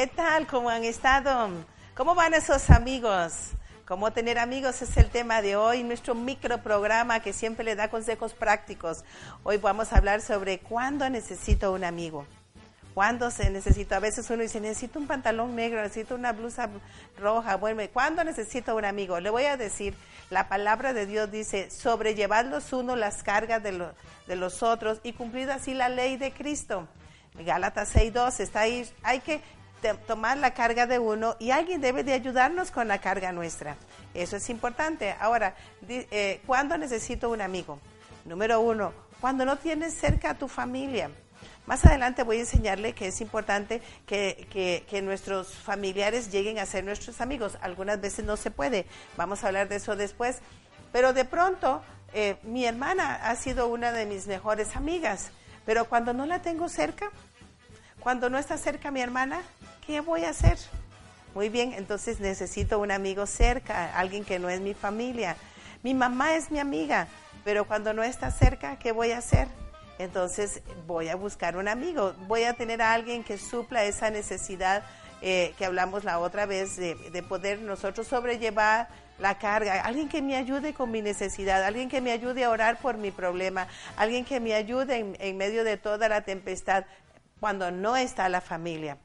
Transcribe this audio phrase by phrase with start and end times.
[0.00, 0.46] ¿Qué tal?
[0.46, 1.50] ¿Cómo han estado?
[1.94, 3.50] ¿Cómo van esos amigos?
[3.86, 8.32] Cómo tener amigos es el tema de hoy, nuestro microprograma que siempre le da consejos
[8.32, 9.04] prácticos.
[9.42, 12.24] Hoy vamos a hablar sobre cuándo necesito un amigo.
[12.94, 13.96] ¿Cuándo se necesita?
[13.96, 16.70] A veces uno dice, necesito un pantalón negro, necesito una blusa
[17.18, 17.56] roja.
[17.56, 19.20] Bueno, ¿cuándo necesito un amigo?
[19.20, 19.94] Le voy a decir,
[20.30, 23.86] la palabra de Dios dice, sobrellevad los unos las cargas de,
[24.26, 26.88] de los otros y cumplir así la ley de Cristo.
[27.34, 28.88] Gálatas 6.2 está ahí.
[29.02, 29.42] Hay que
[30.06, 33.76] tomar la carga de uno y alguien debe de ayudarnos con la carga nuestra.
[34.14, 35.14] Eso es importante.
[35.18, 35.54] Ahora,
[35.88, 37.78] eh, ¿cuándo necesito un amigo?
[38.24, 41.10] Número uno, cuando no tienes cerca a tu familia.
[41.66, 46.84] Más adelante voy a enseñarle que es importante que, que, nuestros familiares lleguen a ser
[46.84, 47.56] nuestros amigos.
[47.60, 48.86] Algunas veces no se puede.
[49.16, 50.38] Vamos a hablar de eso después.
[50.90, 55.30] Pero de pronto, eh, mi hermana ha sido una de mis mejores amigas.
[55.64, 57.10] Pero cuando no la tengo cerca,
[58.00, 59.42] cuando no está cerca mi hermana,
[59.86, 60.58] ¿qué voy a hacer?
[61.34, 65.36] Muy bien, entonces necesito un amigo cerca, alguien que no es mi familia.
[65.82, 67.06] Mi mamá es mi amiga,
[67.44, 69.48] pero cuando no está cerca, ¿qué voy a hacer?
[69.98, 74.82] Entonces voy a buscar un amigo, voy a tener a alguien que supla esa necesidad
[75.22, 80.34] eh, que hablamos la otra vez de, poder nosotros sobrellevar la carga, alguien que me
[80.36, 84.40] ayude con mi necesidad, alguien que me ayude a orar por mi problema, alguien que
[84.40, 86.86] me ayude en medio de toda la tempestad
[87.40, 88.98] cuando no está la familia.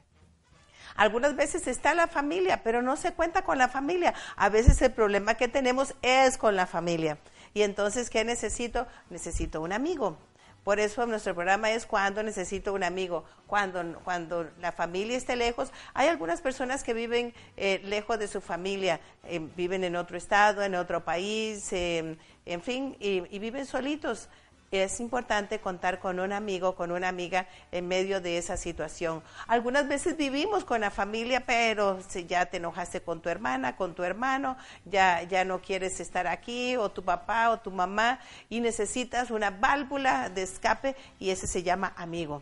[0.95, 4.13] Algunas veces está la familia, pero no se cuenta con la familia.
[4.35, 7.17] A veces el problema que tenemos es con la familia.
[7.53, 8.87] Y entonces, ¿qué necesito?
[9.09, 10.17] Necesito un amigo.
[10.63, 15.71] Por eso nuestro programa es cuando necesito un amigo, cuando, cuando la familia esté lejos.
[15.93, 20.63] Hay algunas personas que viven eh, lejos de su familia, eh, viven en otro estado,
[20.63, 24.27] en otro país, eh, en fin, y viven solitos
[24.71, 29.23] es importante contar con un amigo, con una amiga en medio de esa situación.
[29.47, 33.95] Algunas veces vivimos con la familia, pero si ya te enojaste con tu hermana, con
[33.95, 38.19] tu hermano, ya, ya no quieres estar aquí, o tu papá o tu mamá,
[38.49, 42.41] y necesitas una válvula de escape, y ese se llama amigo.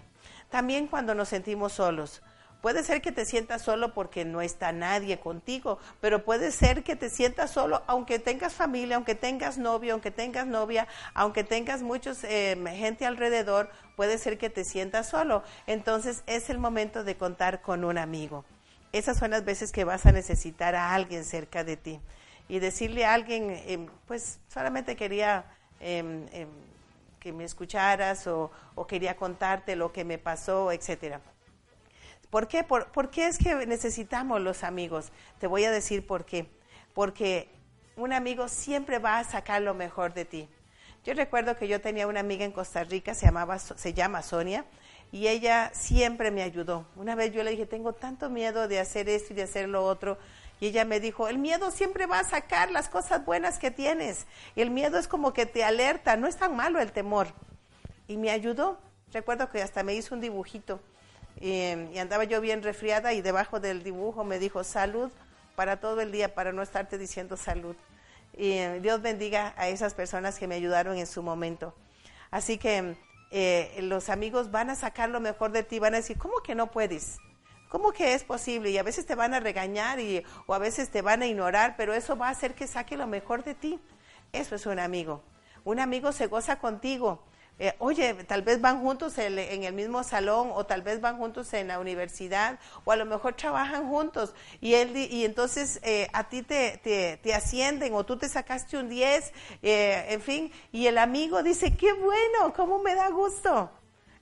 [0.50, 2.22] También cuando nos sentimos solos
[2.64, 6.96] Puede ser que te sientas solo porque no está nadie contigo, pero puede ser que
[6.96, 12.24] te sientas solo aunque tengas familia, aunque tengas novio, aunque tengas novia, aunque tengas muchos
[12.24, 15.44] eh, gente alrededor, puede ser que te sientas solo.
[15.68, 18.46] Entonces es el momento de contar con un amigo.
[18.94, 22.00] Esas son las veces que vas a necesitar a alguien cerca de ti.
[22.48, 25.44] Y decirle a alguien, em, pues solamente quería
[25.82, 26.48] em, em,
[27.20, 31.20] que me escucharas o, o quería contarte lo que me pasó, etcétera.
[32.34, 32.64] ¿Por qué?
[32.64, 35.12] Por, es que necesitamos los amigos?
[35.38, 36.50] Te voy a decir por qué.
[36.96, 37.48] Porque
[37.96, 40.50] un amigo siempre va a sacar lo mejor de ti.
[41.04, 44.66] Yo recuerdo que yo tenía una amiga en Costa Rica, se, llamaba, se llama Sonia,
[45.12, 46.88] y ella siempre me ayudó.
[46.96, 49.86] Una vez yo le dije, tengo tanto miedo de hacer esto y de hacer lo
[49.86, 50.18] otro.
[50.60, 54.26] Y ella me dijo, el miedo siempre va a sacar las cosas buenas que tienes.
[54.56, 57.28] Y el miedo es como que te alerta, no es tan malo el temor.
[58.08, 58.80] Y me ayudó.
[59.12, 60.80] Recuerdo que hasta me hizo un dibujito
[61.40, 65.12] y, andaba yo bien resfriada y debajo del dibujo me dijo salud
[65.56, 67.76] para todo el día, para no estarte diciendo salud.
[68.36, 71.76] Y eh, Dios bendiga a esas personas que me ayudaron en su momento.
[72.32, 72.96] Así que
[73.32, 76.56] eh, los amigos van a sacar lo mejor de ti, van a decir, ¿cómo que
[76.56, 77.18] no puedes?
[77.70, 78.70] ¿Cómo que es posible?
[78.70, 81.76] Y a veces te van a regañar y, o a veces te van a ignorar,
[81.76, 83.80] pero eso va a hacer que saque lo mejor de ti.
[84.32, 85.24] Eso es un amigo.
[85.64, 87.24] Un amigo se goza contigo.
[87.64, 91.54] Eh, oye, tal vez van juntos en, el mismo salón o tal vez van juntos
[91.54, 96.28] en la universidad o a lo mejor trabajan juntos y él y entonces eh, a
[96.28, 96.78] ti te,
[97.24, 99.32] te, ascienden o tú te sacaste un 10,
[99.62, 103.72] eh, en fin, y el amigo dice, qué bueno, cómo me da gusto.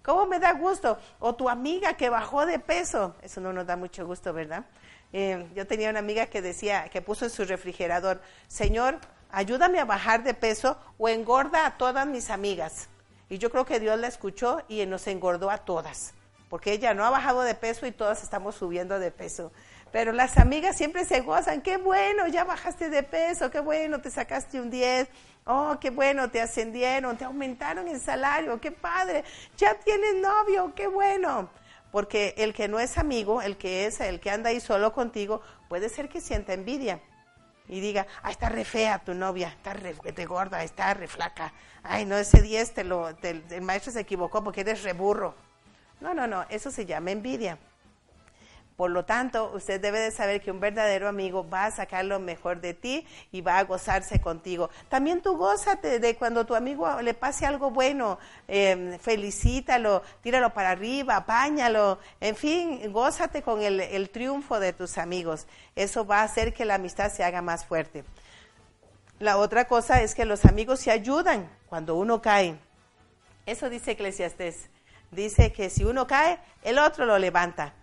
[0.03, 1.00] ¿Cómo me da gusto?
[1.18, 3.16] O tu amiga que bajó de peso.
[3.23, 4.66] Eso no nos da mucho gusto, ¿verdad?
[5.12, 9.00] yo tenía una amiga que decía, que puso en su refrigerador, Señor,
[9.31, 12.87] ayúdame a bajar de peso o engorda a todas mis amigas.
[13.32, 16.14] Y yo creo que Dios la escuchó y nos engordó a todas,
[16.50, 19.54] porque ella no ha bajado de peso y todas estamos subiendo de peso.
[19.94, 24.12] Pero las amigas siempre se gozan, qué bueno, ya bajaste de peso, qué bueno, te
[24.12, 25.08] sacaste un 10,
[25.46, 29.24] oh, qué bueno, te ascendieron, te aumentaron el salario, qué padre,
[29.56, 31.50] ya tienes novio, qué bueno.
[31.94, 35.42] Porque el que no es amigo, el que es, el que anda ahí solo contigo,
[35.70, 37.00] puede ser que sienta envidia
[37.72, 41.53] y diga, ah, está re fea tu novia, está re te gorda, está re flaca.
[41.82, 45.34] Ay, no, ese 10 te lo, el maestro se equivocó porque eres re burro.
[46.02, 47.58] No, no, no, eso se llama envidia.
[48.82, 52.20] Por lo tanto, usted debe de saber que un verdadero amigo va a sacar lo
[52.20, 54.72] mejor de ti y va a gozarse contigo.
[54.90, 58.18] También tú gózate de cuando tu amigo le pase algo bueno,
[58.48, 64.98] eh, felicítalo, tíralo para arriba, apáñalo, en fin, gózate con el, el triunfo de tus
[64.98, 65.46] amigos.
[65.76, 68.04] Eso va a hacer que la amistad se haga más fuerte.
[69.20, 72.58] La otra cosa es que los amigos se ayudan cuando uno cae.
[73.46, 74.72] Eso dice Eclesiastés.
[75.12, 77.76] Dice que si uno cae, el otro lo levanta.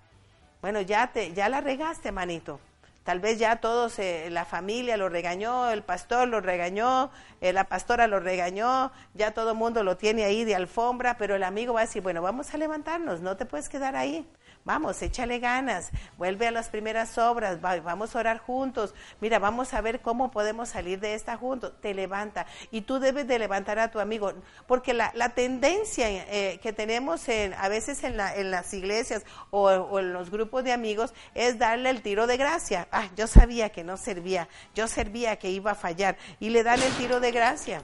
[0.60, 2.60] Bueno, ya, te, ya la regaste, manito.
[3.08, 7.10] Tal vez ya todos, eh, la familia lo regañó, el pastor lo regañó,
[7.40, 11.34] eh, la pastora lo regañó, ya todo el mundo lo tiene ahí de alfombra, pero
[11.34, 14.28] el amigo va a decir, bueno, vamos a levantarnos, no te puedes quedar ahí.
[14.69, 18.94] Vamos, échale ganas, vuelve a las primeras obras, vamos a orar juntos.
[19.19, 21.72] Mira, vamos a ver cómo podemos salir de esta juntos.
[21.81, 22.44] Te levanta.
[22.70, 24.34] Y tú debes de levantar a tu amigo,
[24.66, 30.28] porque la, tendencia eh, que tenemos en, a veces en, las iglesias o, en los
[30.28, 32.88] grupos de amigos es darle el tiro de gracia.
[33.00, 36.17] Ah, yo sabía que no servía, yo servía que iba a fallar.
[36.41, 37.81] Y le dan el tiro de gracia.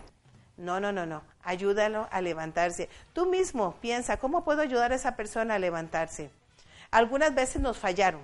[0.57, 1.23] No, no, no, no.
[1.45, 2.89] Ayúdalo a levantarse.
[3.13, 6.31] Tú mismo piensa, ¿cómo puedo ayudar a esa persona a levantarse?
[6.91, 8.23] Algunas veces nos fallaron.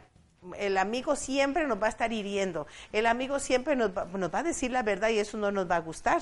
[0.58, 2.66] El amigo siempre nos va a estar hiriendo.
[2.90, 5.80] El amigo siempre nos va, a decir la verdad y eso no nos va a
[5.80, 6.20] gustar.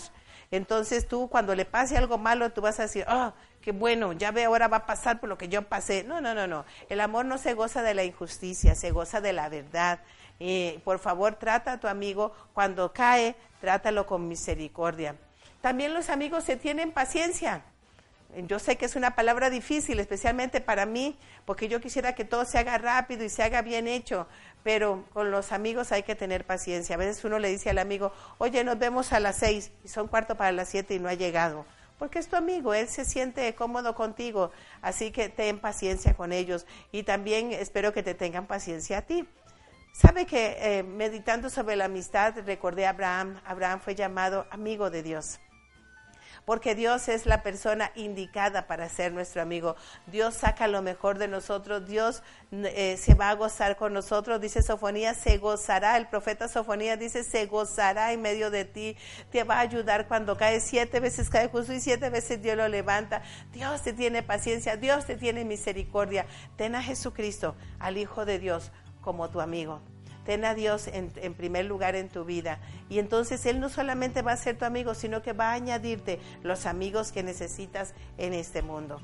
[0.50, 3.32] Entonces tú cuando le pase algo malo, tú vas a decir, ah,
[3.62, 6.04] qué bueno, ya ve, ahora va a pasar por lo que yo pasé.
[6.04, 6.66] No, no, no, no.
[6.90, 10.00] El amor no se goza de la injusticia, se goza de la verdad.
[10.40, 15.16] Eh, por favor, trata a tu amigo cuando cae, trátalo con misericordia.
[15.60, 17.64] También los amigos se tienen paciencia.
[18.46, 22.44] Yo sé que es una palabra difícil, especialmente para mí, porque yo quisiera que todo
[22.44, 24.28] se haga rápido y se haga bien hecho,
[24.62, 26.94] pero con los amigos hay que tener paciencia.
[26.94, 30.08] A veces uno le dice al amigo, oye, nos vemos a las seis y son
[30.08, 31.64] cuarto para las siete y no ha llegado,
[31.98, 34.52] porque es tu amigo, él se siente cómodo contigo,
[34.82, 39.26] así que ten paciencia con ellos y también espero que te tengan paciencia a ti.
[39.92, 45.02] Sabe que eh, meditando sobre la amistad recordé a Abraham, Abraham fue llamado amigo de
[45.02, 45.40] Dios
[46.48, 49.76] porque Dios es la persona indicada para ser nuestro amigo.
[50.06, 54.62] Dios saca lo mejor de nosotros, Dios eh, se va a gozar con nosotros, dice
[54.62, 58.96] Sofonía, se gozará, el profeta Sofonía dice, se gozará en medio de ti,
[59.30, 62.66] te va a ayudar cuando cae siete veces, cae justo y siete veces Dios lo
[62.66, 63.20] levanta.
[63.52, 66.24] Dios te tiene paciencia, Dios te tiene misericordia.
[66.56, 68.72] Ten a Jesucristo, al Hijo de Dios,
[69.08, 69.80] como tu amigo
[70.26, 72.60] ten a Dios en, primer lugar en tu vida.
[72.90, 76.20] Y entonces Él no solamente va a ser tu amigo, sino que va a añadirte
[76.42, 79.00] los amigos que necesitas en este mundo.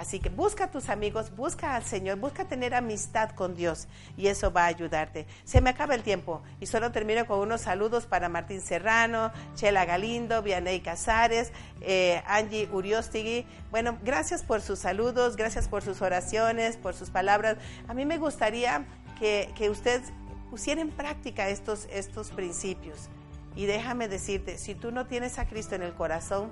[0.00, 3.86] Así que busca a tus amigos, busca al Señor, busca tener amistad con Dios
[4.16, 5.26] y eso va a ayudarte.
[5.44, 9.84] Se me acaba el tiempo y solo termino con unos saludos para Martín Serrano, Chela
[9.84, 11.52] Galindo, Vianey Casares,
[11.82, 13.44] eh, Angie Uriostigui.
[13.70, 17.58] Bueno, gracias por sus saludos, gracias por sus oraciones, por sus palabras.
[17.86, 18.86] A mí me gustaría
[19.18, 20.00] que, que usted
[20.48, 23.10] pusiera en práctica estos, estos principios.
[23.54, 26.50] Y déjame decirte, si tú no tienes a Cristo en el corazón,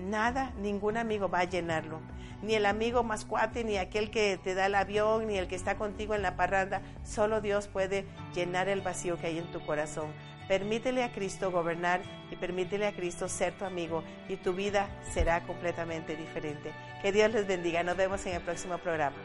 [0.00, 2.00] nada, ningún amigo va a llenarlo.
[2.42, 5.56] Ni el amigo más cuate, ni aquel que te da el avión, ni el que
[5.56, 6.80] está contigo en la parranda.
[7.04, 10.10] Solo Dios puede llenar el vacío que hay en tu corazón.
[10.48, 12.00] Permítele a Cristo gobernar
[12.30, 16.72] y permítele a Cristo ser tu amigo y tu vida será completamente diferente.
[17.02, 17.82] Que Dios les bendiga.
[17.84, 19.16] Nos vemos en el próximo programa.